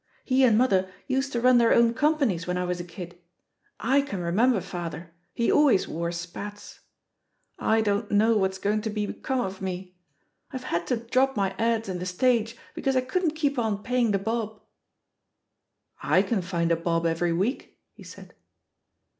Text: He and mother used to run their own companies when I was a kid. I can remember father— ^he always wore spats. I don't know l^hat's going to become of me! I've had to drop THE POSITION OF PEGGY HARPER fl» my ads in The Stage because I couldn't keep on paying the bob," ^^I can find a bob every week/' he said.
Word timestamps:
He 0.25 0.43
and 0.43 0.57
mother 0.57 0.89
used 1.05 1.31
to 1.33 1.39
run 1.39 1.59
their 1.59 1.71
own 1.75 1.93
companies 1.93 2.47
when 2.47 2.57
I 2.57 2.63
was 2.65 2.79
a 2.79 2.83
kid. 2.83 3.19
I 3.79 4.01
can 4.01 4.19
remember 4.19 4.59
father— 4.59 5.11
^he 5.37 5.53
always 5.53 5.87
wore 5.87 6.11
spats. 6.11 6.79
I 7.59 7.81
don't 7.81 8.09
know 8.09 8.35
l^hat's 8.39 8.57
going 8.57 8.81
to 8.81 8.89
become 8.89 9.41
of 9.41 9.61
me! 9.61 9.93
I've 10.49 10.63
had 10.63 10.87
to 10.87 10.95
drop 10.97 11.35
THE 11.35 11.41
POSITION 11.41 11.51
OF 11.51 11.51
PEGGY 11.51 11.51
HARPER 11.51 11.53
fl» 11.53 11.61
my 11.63 11.73
ads 11.83 11.89
in 11.89 11.99
The 11.99 12.05
Stage 12.07 12.57
because 12.73 12.95
I 12.95 13.01
couldn't 13.01 13.35
keep 13.35 13.59
on 13.59 13.83
paying 13.83 14.09
the 14.09 14.17
bob," 14.17 14.59
^^I 16.03 16.27
can 16.27 16.41
find 16.41 16.71
a 16.71 16.75
bob 16.75 17.05
every 17.05 17.31
week/' 17.31 17.75
he 17.93 18.01
said. 18.01 18.33